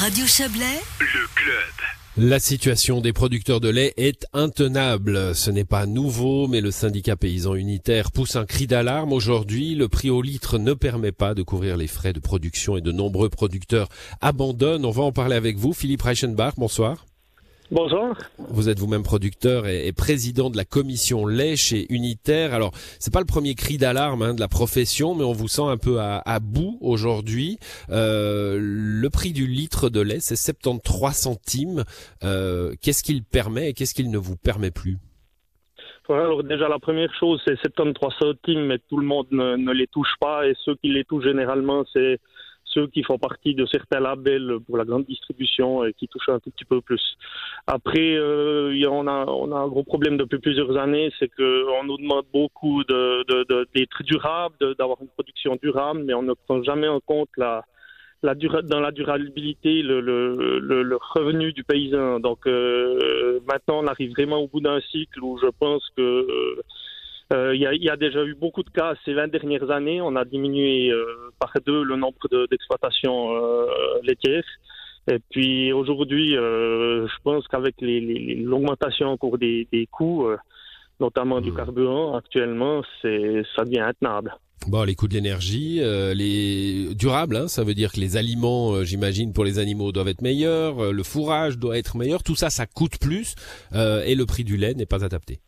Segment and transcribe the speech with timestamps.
[0.00, 2.28] Radio Chablais, le club.
[2.28, 5.34] La situation des producteurs de lait est intenable.
[5.34, 9.12] Ce n'est pas nouveau, mais le syndicat paysan unitaire pousse un cri d'alarme.
[9.12, 12.80] Aujourd'hui, le prix au litre ne permet pas de couvrir les frais de production et
[12.80, 13.88] de nombreux producteurs
[14.20, 14.84] abandonnent.
[14.84, 15.72] On va en parler avec vous.
[15.72, 17.07] Philippe Reichenbach, bonsoir.
[17.70, 18.14] Bonjour.
[18.38, 22.54] Vous êtes vous-même producteur et, président de la commission lait chez Unitaire.
[22.54, 25.66] Alors, c'est pas le premier cri d'alarme hein, de la profession, mais on vous sent
[25.66, 27.58] un peu à, bout aujourd'hui.
[27.90, 31.84] Euh, le prix du litre de lait, c'est 73 centimes.
[32.24, 34.96] Euh, qu'est-ce qu'il permet et qu'est-ce qu'il ne vous permet plus?
[36.08, 39.86] Alors déjà la première chose c'est 73 centimes mais tout le monde ne, ne les
[39.88, 42.18] touche pas et ceux qui les touchent généralement c'est
[42.74, 46.38] ceux qui font partie de certains labels pour la grande distribution et qui touchent un
[46.38, 47.16] tout petit peu plus.
[47.66, 51.96] Après, euh, on, a, on a un gros problème depuis plusieurs années, c'est qu'on nous
[51.98, 57.30] demande beaucoup d'être durable, d'avoir une production durable, mais on ne prend jamais en compte
[57.36, 57.64] la,
[58.22, 62.20] la dans la durabilité le, le, revenu du paysan.
[62.20, 66.26] Donc euh, maintenant, on arrive vraiment au bout d'un cycle où je pense que
[67.32, 70.00] euh, il y, a, déjà eu beaucoup de cas ces 20 dernières années.
[70.00, 70.90] On a diminué
[71.38, 72.18] par deux le nombre
[72.50, 73.66] d'exploitations euh,
[74.02, 74.44] laitières.
[75.10, 80.28] Et puis aujourd'hui, je pense qu'avec l'augmentation en cours des, coûts,
[81.00, 81.56] notamment du mmh.
[81.56, 84.36] carburant, actuellement, c'est ça devient intenable.
[84.66, 89.32] Bon, les coûts de l'énergie, les durables, hein, ça veut dire que les aliments, j'imagine,
[89.32, 92.98] pour les animaux doivent être meilleurs, le fourrage doit être meilleur, tout ça, ça coûte
[93.00, 93.34] plus,
[93.74, 95.40] et le prix du lait n'est pas adapté.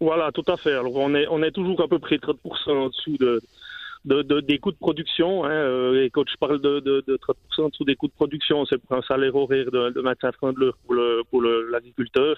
[0.00, 0.72] Voilà, tout à fait.
[0.72, 3.16] Alors on est on est toujours à peu près 30% en dessous
[4.04, 5.44] de, de, des coûts de production.
[5.44, 8.12] Hein, euh, et quand je parle de, de, de 30% en dessous des coûts de
[8.12, 11.42] production, c'est pour un salaire horaire de, de 25 francs de l'heure pour le pour
[11.42, 12.36] l'agriculteur.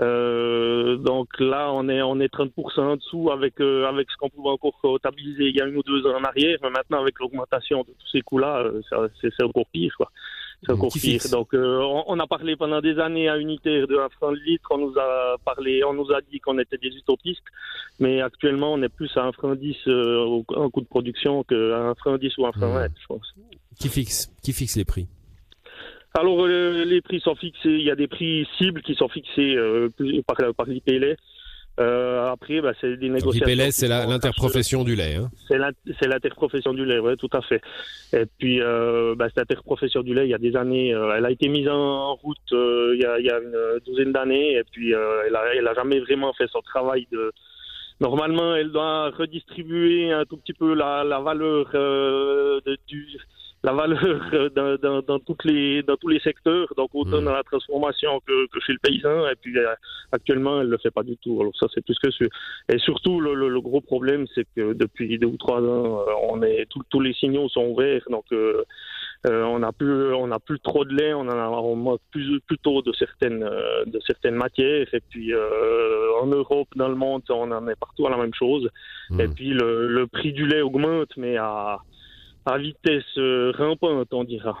[0.00, 4.28] Euh, donc là, on est on est 30% en dessous avec euh, avec ce qu'on
[4.28, 6.58] pouvait encore comptabiliser il y a une ou deux ans en arrière.
[6.62, 9.94] Mais maintenant, avec l'augmentation de tous ces coûts-là, euh, c'est encore pire.
[9.96, 10.10] Quoi.
[11.30, 14.68] Donc, euh, on, a parlé pendant des années à Unitaire de un franc de litre.
[14.70, 17.42] On nous a parlé, on nous a dit qu'on était des utopistes.
[18.00, 21.54] Mais actuellement, on est plus à un franc 10 euh, en coût de production qu'à
[21.54, 23.34] un franc 10 ou un franc 20, je pense.
[23.78, 25.06] Qui fixe, qui fixe les prix?
[26.16, 29.56] Alors euh, les prix sont fixés, il y a des prix cibles qui sont fixés
[30.26, 31.16] par, par l'IPLS
[31.80, 33.46] euh, après, bah, c'est des négociations.
[33.46, 35.16] L'IPLS, c'est l'interprofession du lait.
[35.16, 35.30] Hein.
[35.48, 37.60] C'est l'interprofession du lait, oui, tout à fait.
[38.12, 41.24] Et puis, euh, bah, cette interprofession du lait, il y a des années, euh, elle
[41.24, 44.54] a été mise en route euh, il, y a, il y a une douzaine d'années,
[44.54, 47.32] et puis euh, elle, a, elle a jamais vraiment fait son travail de.
[48.00, 53.06] Normalement, elle doit redistribuer un tout petit peu la, la valeur de, du
[53.64, 57.24] la valeur euh, dans, dans, dans, toutes les, dans tous les secteurs, donc autant mm.
[57.24, 59.26] dans la transformation que, que, chez le paysan.
[59.26, 59.74] Et puis euh,
[60.12, 61.40] actuellement, elle le fait pas du tout.
[61.40, 62.28] Alors ça, c'est plus que sûr.
[62.68, 66.42] Et surtout, le, le, gros problème, c'est que depuis deux ou trois ans, euh, on
[66.42, 68.04] est tous les signaux sont ouverts.
[68.10, 68.62] Donc euh,
[69.24, 71.14] on n'a plus, on a plus trop de lait.
[71.14, 73.48] On en a on manque plus, plutôt de certaines,
[73.86, 74.92] de certaines matières.
[74.92, 78.68] Et puis en Europe, dans le monde, on en est partout à la même chose.
[79.08, 79.20] Mm.
[79.20, 81.78] Et puis le, le prix du lait augmente, mais à
[82.46, 84.56] à vitesse euh, rampante, on dira.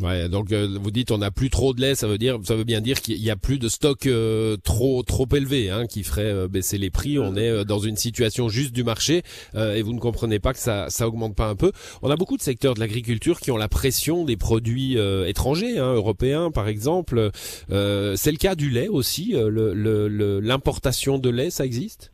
[0.00, 2.56] Ouais, donc euh, vous dites on n'a plus trop de lait, ça veut dire ça
[2.56, 6.02] veut bien dire qu'il y a plus de stock euh, trop trop élevé hein, qui
[6.02, 7.16] ferait baisser les prix.
[7.16, 9.22] On est dans une situation juste du marché
[9.54, 11.70] et vous ne comprenez pas que ça ça augmente pas un peu.
[12.02, 14.96] On a beaucoup de secteurs de l'agriculture qui ont la pression des produits
[15.28, 17.30] étrangers, hein, européens par exemple.
[17.68, 19.32] C'est le cas du lait aussi.
[19.36, 22.13] L'importation le, de lait, ça existe?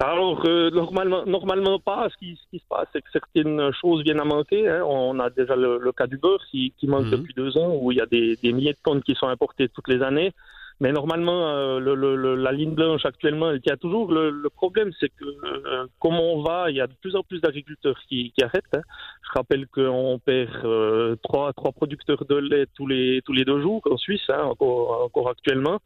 [0.00, 2.08] Alors, euh, normalement, normalement pas.
[2.10, 4.68] Ce qui, ce qui se passe, c'est que certaines choses viennent à manquer.
[4.68, 4.82] Hein.
[4.84, 7.10] On a déjà le, cas du beurre qui, qui manque mhm.
[7.12, 9.68] depuis deux ans, où il y a des, des, milliers de tonnes qui sont importées
[9.68, 10.32] toutes les années.
[10.80, 14.10] Mais normalement, euh, le, le, la ligne blanche actuellement, elle tient toujours.
[14.10, 17.40] Le, problème, c'est que euh, comme on va, il y a de plus en plus
[17.40, 18.64] d'agriculteurs qui, qui, arrêtent.
[18.74, 18.82] Hein.
[19.22, 23.60] Je rappelle qu'on perd euh, trois, trois producteurs de lait tous les, tous les deux
[23.60, 25.78] jours en Suisse, hein, encore, encore actuellement.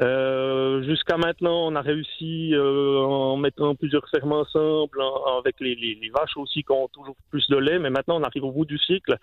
[0.00, 5.02] Euh, Jusqu'à maintenant, on a réussi euh, en mettant plusieurs fermes ensemble,
[5.38, 8.22] avec les, les, les, vaches aussi qui ont toujours plus de lait, mais maintenant on
[8.22, 9.16] arrive au bout du cycle.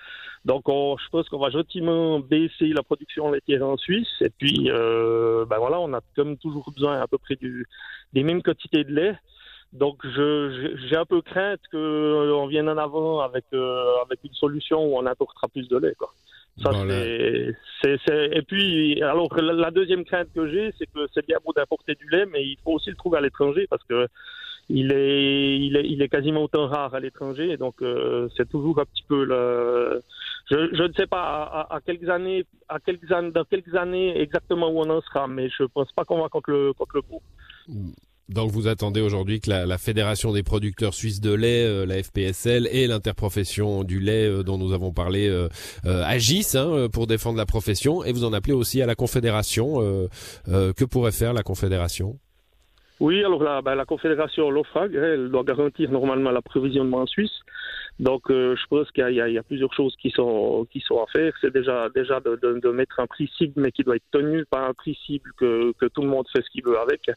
[0.43, 4.21] Donc on, je pense qu'on va gentiment baisser la production laitière en Suisse.
[4.21, 7.65] Et puis, euh, ben voilà, on a comme toujours besoin à peu près du,
[8.13, 9.15] des mêmes quantités de lait.
[9.75, 14.85] Donc j'ai un peu crainte qu'on euh, vienne en avant avec, euh, avec une solution
[14.85, 15.95] où on apportera plus de lait.
[15.97, 16.13] Quoi.
[16.63, 16.71] Ça,
[17.81, 21.51] c'est, c'est, Et puis, alors, la, deuxième crainte que j'ai, c'est que c'est bien beau
[21.53, 24.07] d'importer du lait, mais il faut aussi le trouver à l'étranger parce que
[24.69, 27.57] il est, il est, il est quasiment autant rare à l'étranger.
[27.57, 30.01] Donc, euh, c'est toujours un petit peu le.
[30.49, 34.19] Je, je ne sais pas à, à, quelques années, à quelques années, dans quelques années
[34.19, 37.01] exactement où on en sera, mais je pense pas qu'on va contre le, contre le
[37.01, 37.21] coup.
[38.27, 42.67] Donc vous attendez aujourd'hui que la, Fédération des producteurs suisses de lait, euh, la FPSL
[42.71, 45.47] et l'interprofession du lait euh, dont nous avons parlé euh,
[45.83, 49.75] agissent hein, pour défendre la profession et vous en appelez aussi à la Confédération.
[50.47, 52.17] que pourrait faire la Confédération?
[52.99, 57.41] Oui, alors la, ben, la confédération, l'OFAG, elle doit garantir normalement l'approvisionnement en Suisse.
[57.99, 61.05] Donc, euh, je pense qu'il y, y, a plusieurs choses qui sont qui sont à
[61.07, 61.31] faire.
[61.39, 64.43] C'est déjà déjà de, de, de, mettre un prix cible, mais qui doit être tenu,
[64.45, 67.09] pas un prix cible que, que tout le monde fait ce qu'il veut avec.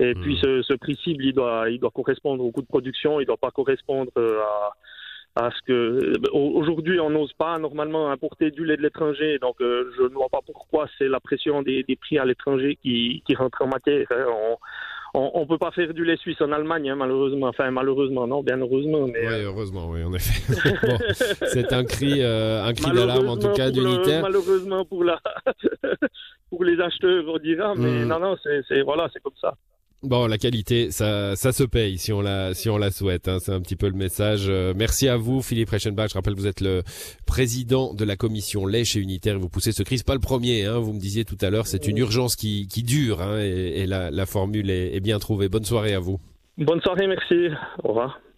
[0.00, 0.42] Et puis, hmm.
[0.42, 3.20] ce, ce, prix cible, il doit il doit correspondre au coût de production.
[3.20, 4.72] Il doit pas correspondre euh, à
[5.38, 9.56] à ce que euh, aujourd'hui on n'ose pas normalement importer du lait de l'étranger, donc
[9.60, 13.34] je ne vois pas pourquoi c'est la pression des, des prix à l'étranger qui, qui
[13.34, 14.06] rentre en matière.
[14.10, 14.24] Hein.
[15.18, 17.46] On, ne peut pas faire du lait suisse en Allemagne, hein, malheureusement.
[17.46, 19.06] Enfin, malheureusement, non, bien heureusement.
[19.06, 20.42] Mais, oui, euh, heureusement, oui, en effet.
[21.46, 24.20] c'est un cri, euh, un cri d'alarme en tout cas d'unitaire.
[24.20, 25.18] Malheureusement pour la,
[26.50, 28.08] pour les acheteurs, on dira, mais hmm.
[28.08, 29.54] non, non, c'est voilà, c'est comme ça.
[30.06, 33.26] Bon, la qualité, ça, ça se paye si on la, si on la souhaite.
[33.26, 33.38] Hein.
[33.40, 34.46] C'est un petit peu le message.
[34.48, 36.10] Euh, merci à vous, Philippe Reichenbach.
[36.10, 36.84] Je rappelle, vous êtes le
[37.26, 40.00] président de la commission lait chez Unitaire et vous poussez ce cri.
[40.06, 40.64] pas le premier.
[40.64, 40.78] Hein.
[40.78, 44.12] Vous me disiez tout à l'heure, c'est une urgence qui, qui dure hein, et, la,
[44.12, 45.48] la, formule est, est bien trouvée.
[45.48, 46.20] Bonne soirée à vous.
[46.56, 47.48] Bonne soirée, merci.
[47.82, 48.20] Au revoir.